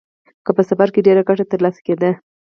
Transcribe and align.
که 0.45 0.51
په 0.57 0.61
سفر 0.69 0.87
کې 0.93 1.05
ډېره 1.07 1.21
ګټه 1.29 1.45
ترلاسه 1.51 1.79
کېده 1.85 2.11